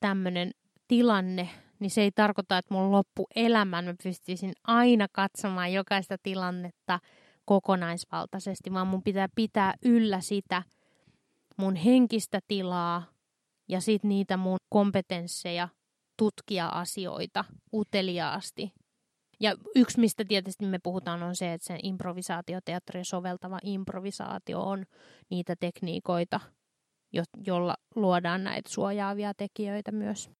tämmöinen 0.00 0.50
tilanne, 0.88 1.48
niin 1.78 1.90
se 1.90 2.02
ei 2.02 2.10
tarkoita, 2.14 2.58
että 2.58 2.74
mun 2.74 2.92
loppu 2.92 3.26
elämän 3.36 3.84
mä 3.84 3.94
pystyisin 4.02 4.52
aina 4.64 5.06
katsomaan 5.12 5.72
jokaista 5.72 6.16
tilannetta 6.22 7.00
kokonaisvaltaisesti, 7.44 8.72
vaan 8.72 8.86
mun 8.86 9.02
pitää 9.02 9.28
pitää 9.34 9.74
yllä 9.84 10.20
sitä 10.20 10.62
mun 11.56 11.76
henkistä 11.76 12.40
tilaa 12.48 13.02
ja 13.68 13.80
sitten 13.80 14.08
niitä 14.08 14.36
mun 14.36 14.58
kompetensseja 14.68 15.68
tutkia 16.18 16.68
asioita 16.68 17.44
uteliaasti. 17.72 18.72
Ja 19.40 19.54
yksi, 19.74 20.00
mistä 20.00 20.24
tietysti 20.24 20.66
me 20.66 20.78
puhutaan, 20.82 21.22
on 21.22 21.36
se, 21.36 21.52
että 21.52 21.66
se 21.66 21.78
improvisaatioteatterin 21.82 23.04
soveltava 23.04 23.58
improvisaatio 23.62 24.62
on 24.62 24.86
niitä 25.30 25.56
tekniikoita, 25.60 26.40
jo- 27.12 27.22
jolla 27.46 27.76
luodaan 27.94 28.44
näitä 28.44 28.70
suojaavia 28.70 29.32
tekijöitä 29.34 29.92
myös. 29.92 30.30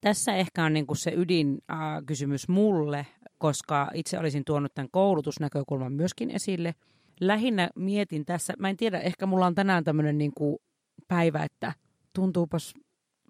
Tässä 0.00 0.34
ehkä 0.34 0.64
on 0.64 0.72
niin 0.72 0.86
kuin 0.86 0.96
se 0.96 1.12
ydinkysymys 1.16 2.42
äh, 2.50 2.54
mulle, 2.54 3.06
koska 3.42 3.90
itse 3.94 4.18
olisin 4.18 4.44
tuonut 4.44 4.74
tämän 4.74 4.88
koulutusnäkökulman 4.90 5.92
myöskin 5.92 6.30
esille. 6.30 6.74
Lähinnä 7.20 7.68
mietin 7.76 8.24
tässä, 8.24 8.54
mä 8.58 8.68
en 8.68 8.76
tiedä, 8.76 9.00
ehkä 9.00 9.26
mulla 9.26 9.46
on 9.46 9.54
tänään 9.54 9.84
tämmöinen 9.84 10.18
niin 10.18 10.32
kuin 10.34 10.58
päivä, 11.08 11.44
että 11.44 11.72
tuntuupas 12.12 12.74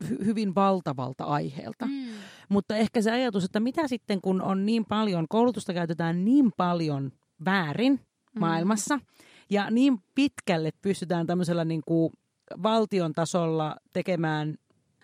hy- 0.04 0.25
hyvin 0.25 0.54
valtavalta 0.54 1.25
aiheelta. 1.25 1.87
Mm. 1.87 2.04
Mutta 2.49 2.76
ehkä 2.76 3.02
se 3.02 3.11
ajatus, 3.11 3.45
että 3.45 3.61
mitä 3.61 3.88
sitten 3.88 4.21
kun 4.21 4.42
on 4.42 4.66
niin 4.66 4.85
paljon, 4.85 5.26
koulutusta 5.28 5.75
käytetään 5.75 6.25
niin 6.25 6.50
paljon 6.57 7.12
väärin 7.45 7.92
mm. 7.92 8.40
maailmassa 8.40 8.99
ja 9.50 9.71
niin 9.71 9.99
pitkälle 10.14 10.71
pystytään 10.83 11.26
tämmöisellä 11.26 11.64
niin 11.64 11.83
kuin 11.87 12.12
valtion 12.62 13.12
tasolla 13.12 13.76
tekemään 13.92 14.54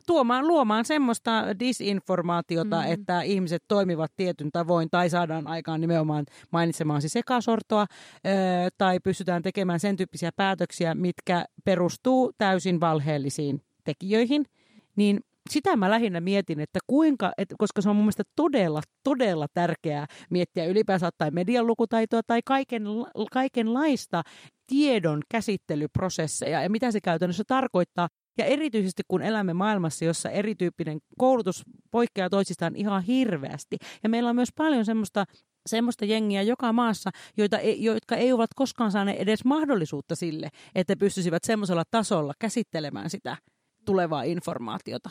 tuomaan, 0.09 0.47
luomaan 0.47 0.85
semmoista 0.85 1.45
disinformaatiota, 1.61 2.77
mm. 2.77 2.93
että 2.93 3.23
ihmiset 3.23 3.63
toimivat 3.69 4.13
tietyn 4.17 4.49
tavoin 4.53 4.89
tai 4.91 5.11
saadaan 5.11 5.47
aikaan 5.47 5.81
nimenomaan 5.81 6.25
mainitsemaasi 6.53 7.09
sekasortoa 7.09 7.87
ö, 8.27 8.31
tai 8.79 9.01
pystytään 9.01 9.43
tekemään 9.43 9.81
sen 9.81 9.97
tyyppisiä 9.97 10.31
päätöksiä, 10.37 10.95
mitkä 10.95 11.45
perustuu 11.65 12.33
täysin 12.39 12.81
valheellisiin 12.81 13.63
tekijöihin– 13.85 14.45
niin 14.99 15.21
sitä 15.51 15.77
mä 15.77 15.91
lähinnä 15.91 16.21
mietin, 16.21 16.61
että 16.61 16.79
kuinka, 16.87 17.33
että 17.39 17.55
koska 17.59 17.83
se 17.83 17.91
on 17.91 17.97
mun 17.97 18.05
mielestä 18.05 18.23
todella, 18.37 18.81
todella 19.05 19.47
tärkeää 19.55 20.07
miettiä 20.31 20.65
ylipäänsä 20.65 21.11
tai 21.19 21.31
median 21.31 21.67
lukutaitoa 21.67 22.21
tai 22.27 22.41
kaiken, 22.45 22.85
kaikenlaista 23.33 24.23
tiedon 24.67 25.23
käsittelyprosesseja 25.31 26.63
ja 26.63 26.71
mitä 26.71 26.91
se 26.93 27.01
käytännössä 27.01 27.45
tarkoittaa. 27.47 28.09
Ja 28.39 28.45
erityisesti 28.45 29.03
kun 29.09 29.23
elämme 29.23 29.55
maailmassa, 29.55 30.05
jossa 30.05 30.31
erityyppinen 30.31 30.99
koulutus 31.19 31.63
poikkeaa 31.91 32.31
toisistaan 32.31 32.77
ihan 32.77 33.03
hirveästi. 33.03 33.77
Ja 34.03 34.09
meillä 34.09 34.31
on 34.31 34.37
myös 34.37 34.53
paljon 34.57 34.85
semmoista 34.85 35.25
semmoista 35.67 36.05
jengiä 36.05 36.43
joka 36.43 36.73
maassa, 36.73 37.11
joita 37.37 37.59
jotka 37.77 38.17
ei 38.17 38.33
ovat 38.33 38.51
koskaan 38.55 38.93
saaneet 38.93 39.21
edes 39.21 39.45
mahdollisuutta 39.45 40.17
sille, 40.17 40.49
että 40.75 40.97
pystyisivät 40.97 41.45
semmoisella 41.45 41.85
tasolla 41.91 42.35
käsittelemään 42.39 43.11
sitä 43.11 43.37
tulevaa 43.85 44.23
informaatiota. 44.23 45.11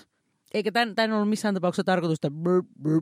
Eikä 0.54 0.72
tämän, 0.72 0.96
tämän 0.96 1.12
ollut 1.12 1.30
missään 1.30 1.54
tapauksessa 1.54 1.84
tarkoitus, 1.84 2.16
että 2.16 2.32
brr, 2.32 2.64
brr, 2.82 3.02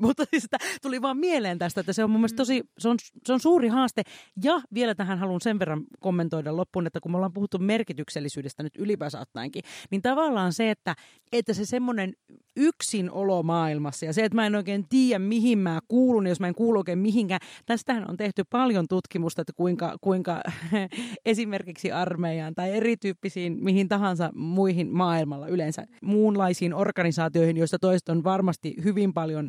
mutta 0.00 0.24
siis 0.30 0.46
tuli 0.82 1.02
vaan 1.02 1.16
mieleen 1.16 1.58
tästä, 1.58 1.80
että 1.80 1.92
se 1.92 2.04
on 2.04 2.10
mun 2.10 2.20
mielestä 2.20 2.36
tosi, 2.36 2.62
se 2.78 2.88
on, 2.88 2.96
se 3.24 3.32
on 3.32 3.40
suuri 3.40 3.68
haaste. 3.68 4.02
Ja 4.42 4.60
vielä 4.74 4.94
tähän 4.94 5.18
haluan 5.18 5.40
sen 5.40 5.58
verran 5.58 5.84
kommentoida 6.00 6.56
loppuun, 6.56 6.86
että 6.86 7.00
kun 7.00 7.10
me 7.10 7.16
ollaan 7.16 7.32
puhuttu 7.32 7.58
merkityksellisyydestä 7.58 8.62
nyt 8.62 8.76
ylipäänsä 8.78 9.20
ottaenkin, 9.20 9.62
niin 9.90 10.02
tavallaan 10.02 10.52
se, 10.52 10.70
että, 10.70 10.96
että 11.32 11.54
se 11.54 11.64
semmoinen 11.64 12.12
yksin 12.56 13.10
olo 13.10 13.42
maailmassa 13.42 14.06
ja 14.06 14.12
se, 14.12 14.24
että 14.24 14.36
mä 14.36 14.46
en 14.46 14.54
oikein 14.54 14.88
tiedä, 14.88 15.18
mihin 15.18 15.58
mä 15.58 15.80
kuulun, 15.88 16.26
jos 16.26 16.40
mä 16.40 16.48
en 16.48 16.54
kuulu 16.54 16.78
oikein 16.78 16.98
mihinkään. 16.98 17.40
Tästähän 17.66 18.10
on 18.10 18.16
tehty 18.16 18.42
paljon 18.50 18.88
tutkimusta, 18.88 19.42
että 19.42 19.52
kuinka, 19.56 19.96
kuinka 20.00 20.40
esimerkiksi 21.26 21.92
armeijaan 21.92 22.54
tai 22.54 22.70
erityyppisiin 22.70 23.58
mihin 23.64 23.88
tahansa 23.88 24.30
muihin 24.34 24.90
maailmalla 24.90 25.48
yleensä 25.48 25.86
muunlaisiin 26.02 26.74
organisaatioihin, 26.74 27.56
joista 27.56 27.78
toiset 27.78 28.08
on 28.08 28.24
varmasti 28.24 28.74
hyvin 28.84 29.12
paljon 29.12 29.45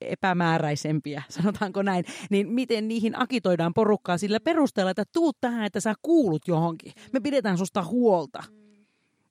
epämääräisempiä, 0.00 1.22
sanotaanko 1.28 1.82
näin, 1.82 2.04
niin 2.30 2.48
miten 2.48 2.88
niihin 2.88 3.22
akitoidaan 3.22 3.74
porukkaa 3.74 4.18
sillä 4.18 4.40
perusteella, 4.40 4.90
että 4.90 5.04
tuut 5.12 5.36
tähän, 5.40 5.64
että 5.64 5.80
sä 5.80 5.94
kuulut 6.02 6.48
johonkin. 6.48 6.92
Me 7.12 7.20
pidetään 7.20 7.58
susta 7.58 7.84
huolta. 7.84 8.42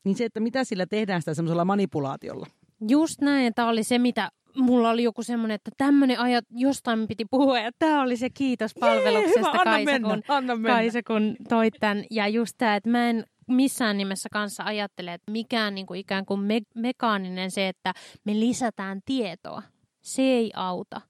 Niin 0.04 0.16
se, 0.16 0.26
että 0.26 0.40
mitä 0.40 0.64
sillä 0.64 0.86
tehdään 0.86 1.22
sitä 1.22 1.34
semmoisella 1.34 1.66
manipulaatiolla. 1.66 2.48
Just 2.90 3.22
näin, 3.22 3.48
että 3.48 3.66
oli 3.66 3.84
se, 3.84 4.00
mitä 4.00 4.32
mulla 4.56 4.90
oli 4.90 5.04
joku 5.04 5.24
semmoinen, 5.24 5.56
että 5.56 5.72
tämmöinen 5.78 6.20
ajat, 6.20 6.46
jostain 6.52 7.08
piti 7.08 7.26
puhua, 7.26 7.60
ja 7.60 7.72
tämä 7.80 8.02
oli 8.02 8.18
se 8.18 8.30
kiitos 8.30 8.74
palveluksesta 8.80 9.40
Jee, 9.40 9.64
Kaisa, 9.64 9.92
mennä, 9.92 10.10
kun, 10.10 10.24
Kaisa, 10.64 11.04
kun 11.04 11.36
toit 11.50 11.74
tämän. 11.80 12.04
Ja 12.12 12.28
just 12.28 12.56
tämä, 12.58 12.76
että 12.76 12.90
mä 12.90 13.10
en 13.10 13.24
missään 13.48 13.98
nimessä 13.98 14.30
kanssa 14.32 14.64
ajattele, 14.64 15.14
että 15.14 15.32
mikään 15.32 15.76
niin 15.76 15.86
kuin 15.86 16.00
ikään 16.00 16.26
kuin 16.26 16.40
me- 16.40 16.62
mekaaninen 16.76 17.52
se, 17.52 17.68
että 17.68 17.94
me 18.24 18.40
lisätään 18.40 19.02
tietoa, 19.06 19.62
se 20.02 20.22
ei 20.22 20.52
auta, 20.56 21.02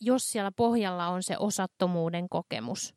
jos 0.00 0.30
siellä 0.30 0.52
pohjalla 0.56 1.08
on 1.08 1.22
se 1.22 1.36
osattomuuden 1.38 2.28
kokemus. 2.28 2.94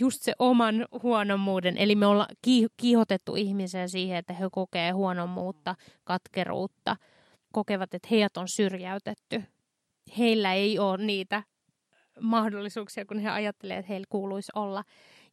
Just 0.00 0.22
se 0.22 0.32
oman 0.38 0.86
huonommuuden, 1.02 1.76
eli 1.76 1.94
me 1.94 2.06
ollaan 2.06 2.36
kiihotettu 2.76 3.36
ihmisiä 3.36 3.88
siihen, 3.88 4.16
että 4.16 4.32
he 4.32 4.44
kokee 4.52 4.90
huonommuutta, 4.90 5.74
katkeruutta– 6.04 6.96
kokevat, 7.52 7.94
että 7.94 8.08
heidät 8.10 8.36
on 8.36 8.48
syrjäytetty. 8.48 9.42
Heillä 10.18 10.52
ei 10.52 10.78
ole 10.78 11.04
niitä 11.04 11.42
mahdollisuuksia, 12.20 13.06
kun 13.06 13.18
he 13.18 13.30
ajattelevat, 13.30 13.80
että 13.80 13.92
heillä 13.92 14.06
kuuluisi 14.08 14.52
olla. 14.54 14.84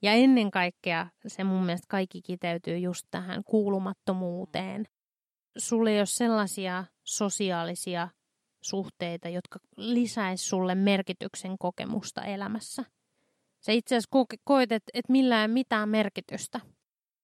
Ja 0.01 0.11
ennen 0.11 0.51
kaikkea 0.51 1.07
se 1.27 1.43
mun 1.43 1.65
mielestä 1.65 1.85
kaikki 1.89 2.21
kiteytyy 2.21 2.77
just 2.77 3.07
tähän 3.11 3.43
kuulumattomuuteen. 3.43 4.85
Sulle 5.57 5.91
ei 5.91 5.99
ole 5.99 6.05
sellaisia 6.05 6.83
sosiaalisia 7.03 8.07
suhteita, 8.69 9.29
jotka 9.29 9.59
lisäis 9.77 10.49
sulle 10.49 10.75
merkityksen 10.75 11.57
kokemusta 11.57 12.23
elämässä. 12.23 12.83
Sä 13.59 13.71
itse 13.71 13.95
asiassa 13.95 14.37
koet, 14.43 14.71
että 14.71 14.91
et 14.93 15.09
millään 15.09 15.51
mitään 15.51 15.89
merkitystä. 15.89 16.59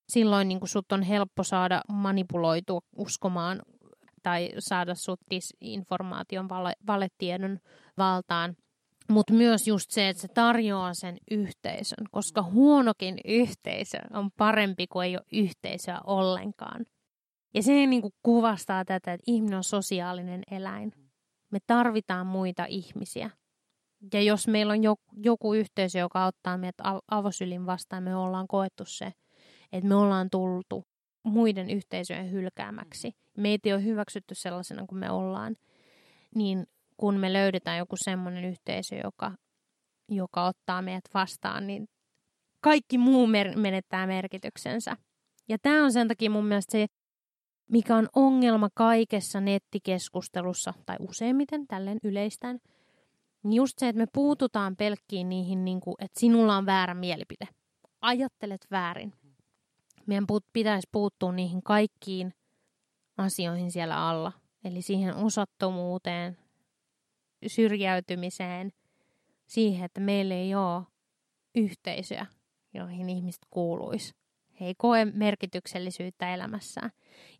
Silloin 0.10 0.48
niin 0.48 0.60
sut 0.66 0.92
on 0.92 1.02
helppo 1.02 1.44
saada 1.44 1.82
manipuloitua 1.90 2.80
uskomaan 2.98 3.62
tai 4.24 4.50
saada 4.60 4.96
sut 4.96 5.20
disinformaation 5.30 6.50
vale, 6.50 6.74
valetiedon 6.88 7.60
valtaan. 7.98 8.56
Mutta 9.10 9.34
myös 9.34 9.68
just 9.68 9.92
se, 9.92 10.10
että 10.10 10.22
se 10.22 10.28
tarjoaa 10.28 10.94
sen 10.94 11.18
yhteisön, 11.32 12.06
koska 12.12 12.44
huonokin 12.44 13.18
yhteisö 13.26 13.98
on 14.14 14.32
parempi 14.32 14.88
kuin 14.88 15.06
ei 15.06 15.16
ole 15.16 15.26
yhteisöä 15.34 16.00
ollenkaan. 16.04 16.86
Ja 17.54 17.64
se 17.64 17.72
niin 17.72 18.02
kuin 18.02 18.14
kuvastaa 18.24 18.86
tätä, 18.86 19.14
että 19.14 19.24
ihminen 19.28 19.58
on 19.58 19.64
sosiaalinen 19.64 20.44
eläin. 20.52 21.03
Me 21.54 21.60
tarvitaan 21.68 22.28
muita 22.28 22.66
ihmisiä. 22.66 23.30
Ja 24.14 24.22
jos 24.22 24.48
meillä 24.48 24.74
on 24.74 24.80
joku 25.24 25.54
yhteisö, 25.54 26.00
joka 26.00 26.26
ottaa 26.26 26.58
meidät 26.58 26.76
avosylin 27.12 27.66
vastaan, 27.66 28.04
me 28.04 28.16
ollaan 28.16 28.48
koettu 28.48 28.86
se, 28.86 29.14
että 29.72 29.88
me 29.88 29.96
ollaan 29.96 30.30
tultu 30.30 30.84
muiden 31.24 31.70
yhteisöjen 31.70 32.32
hylkäämäksi. 32.32 33.12
Meitä 33.38 33.70
ei 33.70 33.74
ole 33.74 33.84
hyväksytty 33.84 34.36
sellaisena 34.36 34.86
kuin 34.86 35.00
me 35.00 35.12
ollaan. 35.12 35.56
Niin 36.36 36.66
kun 36.98 37.16
me 37.16 37.34
löydetään 37.34 37.78
joku 37.78 37.96
semmoinen 37.98 38.46
yhteisö, 38.46 38.96
joka, 38.96 39.32
joka 40.10 40.46
ottaa 40.46 40.82
meidät 40.82 41.10
vastaan, 41.14 41.68
niin 41.68 41.88
kaikki 42.62 42.98
muu 42.98 43.28
mer- 43.28 43.58
menettää 43.58 44.08
merkityksensä. 44.08 44.98
Ja 45.50 45.58
tämä 45.62 45.84
on 45.84 45.92
sen 45.92 46.08
takia 46.08 46.30
mun 46.30 46.46
mielestä 46.46 46.72
se, 46.72 46.86
mikä 47.72 47.96
on 47.96 48.10
ongelma 48.16 48.70
kaikessa 48.74 49.42
nettikeskustelussa, 49.42 50.74
tai 50.86 50.98
useimmiten 51.00 51.68
tälleen 51.68 51.98
yleistään, 52.04 52.60
niin 53.44 53.54
just 53.54 53.80
se, 53.80 53.88
että 53.88 53.98
me 53.98 54.08
puututaan 54.14 54.76
pelkkiin 54.76 55.30
niihin, 55.30 55.66
niin 55.66 55.82
kuin, 55.82 55.96
että 56.00 56.20
sinulla 56.20 56.58
on 56.58 56.66
väärä 56.66 56.94
mielipide. 56.94 57.48
Ajattelet 58.02 58.68
väärin. 58.72 59.14
Meidän 60.06 60.26
pitäisi 60.54 60.88
puuttua 60.92 61.32
niihin 61.32 61.64
kaikkiin 61.64 62.34
asioihin 63.18 63.72
siellä 63.72 64.10
alla. 64.10 64.32
Eli 64.64 64.82
siihen 64.82 65.16
osattomuuteen, 65.16 66.38
syrjäytymiseen, 67.48 68.72
siihen, 69.48 69.86
että 69.86 70.02
meillä 70.02 70.34
ei 70.34 70.56
ole 70.56 70.84
yhteisöjä, 71.56 72.26
joihin 72.74 73.10
ihmiset 73.10 73.42
kuuluisi. 73.50 74.23
He 74.64 74.68
ei 74.68 74.76
koe 74.78 75.06
merkityksellisyyttä 75.06 76.34
elämässään. 76.34 76.92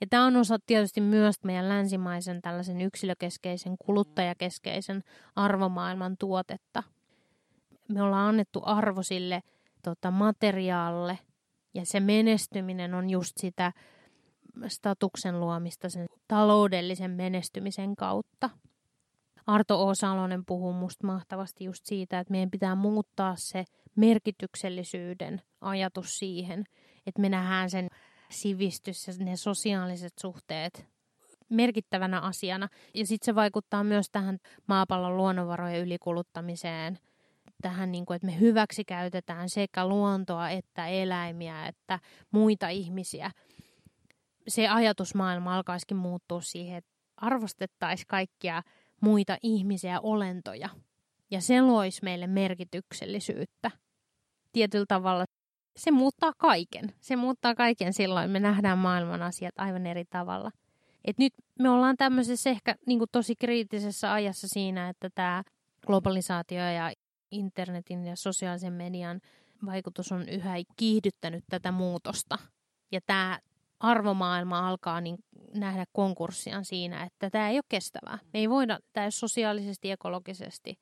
Ja 0.02 0.08
tämä 0.10 0.26
on 0.26 0.36
osa 0.36 0.60
tietysti 0.66 1.02
myös 1.02 1.44
meidän 1.44 1.70
länsimaisen 1.70 2.42
tällaisen 2.42 2.82
yksilökeskeisen, 2.82 3.76
kuluttajakeskeisen 3.78 5.04
arvomaailman 5.36 6.16
tuotetta. 6.20 6.84
Me 7.88 8.02
ollaan 8.02 8.30
annettu 8.30 8.62
arvo 8.66 9.04
sille 9.04 9.44
tota, 9.84 10.12
materiaalille, 10.12 11.20
ja 11.74 11.86
se 11.86 12.00
menestyminen 12.00 12.94
on 12.94 13.10
just 13.10 13.34
sitä 13.38 13.72
statuksen 14.68 15.40
luomista 15.40 15.90
sen 15.90 16.08
taloudellisen 16.28 17.12
menestymisen 17.12 17.96
kautta. 17.96 18.50
Arto 19.48 19.88
O. 19.88 19.96
Salonen 19.96 20.46
puhuu 20.46 20.74
musta 20.74 21.08
mahtavasti 21.08 21.64
just 21.64 21.86
siitä, 21.86 22.20
että 22.20 22.32
meidän 22.32 22.52
pitää 22.52 22.76
muuttaa 22.76 23.36
se 23.38 23.66
merkityksellisyyden 23.96 25.42
ajatus 25.62 26.20
siihen, 26.20 26.64
että 27.08 27.22
me 27.22 27.30
nähdään 27.30 27.70
sen 27.70 27.88
sivistys 28.30 29.08
ja 29.08 29.14
ne 29.20 29.36
sosiaaliset 29.36 30.14
suhteet 30.22 30.86
merkittävänä 31.50 32.20
asiana. 32.20 32.68
Ja 32.94 33.08
sitten 33.08 33.26
se 33.26 33.36
vaikuttaa 33.36 33.84
myös 33.84 34.10
tähän 34.12 34.38
maapallon 34.68 35.18
luonnonvarojen 35.18 35.82
ylikuluttamiseen, 35.82 37.00
tähän, 37.62 37.92
niin 37.92 38.06
kuin, 38.06 38.16
että 38.16 38.26
me 38.26 38.40
hyväksi 38.40 38.86
käytetään 38.86 39.50
sekä 39.50 39.88
luontoa 39.88 40.50
että 40.50 40.88
eläimiä 40.88 41.68
että 41.68 42.00
muita 42.32 42.70
ihmisiä. 42.70 43.32
Se 44.48 44.68
ajatusmaailma 44.68 45.56
alkaisikin 45.56 45.98
muuttua 45.98 46.42
siihen, 46.42 46.78
että 46.78 46.92
arvostettaisiin 47.18 48.08
kaikkia 48.08 48.64
muita 49.02 49.38
ihmisiä 49.44 49.92
ja 49.92 50.00
olentoja. 50.00 50.70
Ja 51.32 51.42
se 51.42 51.62
loisi 51.62 52.04
meille 52.04 52.28
merkityksellisyyttä. 52.28 53.72
Tietyllä 54.52 54.86
tavalla 54.88 55.26
se 55.76 55.92
muuttaa 55.92 56.34
kaiken. 56.38 56.94
Se 57.02 57.16
muuttaa 57.16 57.56
kaiken 57.56 57.94
silloin. 57.94 58.32
Me 58.32 58.40
nähdään 58.40 58.78
maailman 58.78 59.22
asiat 59.22 59.54
aivan 59.58 59.86
eri 59.86 60.06
tavalla. 60.06 60.52
Et 61.06 61.18
nyt 61.18 61.34
me 61.60 61.70
ollaan 61.70 61.98
tämmöisessä 61.98 62.50
ehkä 62.50 62.76
niin 62.88 63.00
tosi 63.12 63.36
kriittisessä 63.36 64.14
ajassa 64.14 64.48
siinä, 64.48 64.90
että 64.90 65.10
tämä 65.16 65.44
globalisaatio 65.88 66.60
ja 66.60 66.92
internetin 67.32 68.06
ja 68.06 68.16
sosiaalisen 68.16 68.74
median 68.74 69.22
vaikutus 69.66 70.12
on 70.12 70.30
yhä 70.30 70.56
kiihdyttänyt 70.78 71.44
tätä 71.50 71.72
muutosta. 71.72 72.38
Ja 72.92 73.02
tämä 73.06 73.40
arvomaailma 73.80 74.68
alkaa 74.70 75.02
niin 75.02 75.18
nähdä 75.54 75.86
konkurssiaan 75.92 76.66
siinä, 76.66 77.04
että 77.04 77.30
tämä 77.30 77.50
ei 77.50 77.58
ole 77.58 77.64
kestävää. 77.70 78.20
Me 78.34 78.40
ei 78.40 78.50
voida, 78.50 78.80
tämä 78.94 79.06
ei 79.06 79.12
sosiaalisesti, 79.12 79.92
ekologisesti 79.92 80.80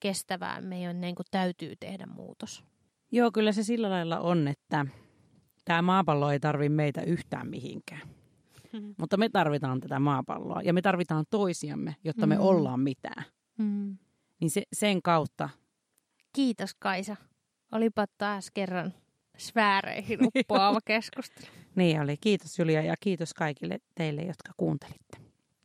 kestävää. 0.00 0.60
Meidän 0.60 1.00
niin 1.00 1.16
täytyy 1.30 1.76
tehdä 1.80 2.06
muutos. 2.06 2.64
Joo, 3.12 3.30
kyllä 3.30 3.52
se 3.52 3.62
sillä 3.62 3.90
lailla 3.90 4.20
on, 4.20 4.48
että 4.48 4.86
tämä 5.64 5.82
maapallo 5.82 6.30
ei 6.30 6.40
tarvi 6.40 6.68
meitä 6.68 7.02
yhtään 7.02 7.48
mihinkään. 7.48 8.08
Mm. 8.72 8.94
Mutta 8.98 9.16
me 9.16 9.28
tarvitaan 9.28 9.80
tätä 9.80 9.98
maapalloa 9.98 10.62
ja 10.62 10.72
me 10.72 10.82
tarvitaan 10.82 11.24
toisiamme, 11.30 11.96
jotta 12.04 12.26
me 12.26 12.38
ollaan 12.38 12.80
mitään. 12.80 13.24
Mm. 13.58 13.96
Niin 14.40 14.50
se, 14.50 14.62
sen 14.72 15.02
kautta. 15.02 15.48
Kiitos 16.32 16.74
Kaisa. 16.74 17.16
Olipa 17.72 18.06
taas 18.18 18.50
kerran 18.54 18.94
sfääreihin 19.38 20.18
uppoava 20.26 20.80
keskustelu. 20.84 21.46
niin 21.74 22.00
oli. 22.00 22.16
Kiitos 22.20 22.58
Julia 22.58 22.82
ja 22.82 22.94
kiitos 23.00 23.34
kaikille 23.34 23.78
teille, 23.94 24.22
jotka 24.22 24.52
kuuntelitte. 24.56 25.18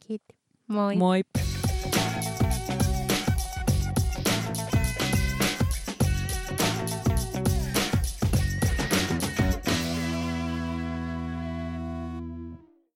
Kiitos. 0.08 0.38
Moi. 0.68 0.96
Moi. 0.96 1.22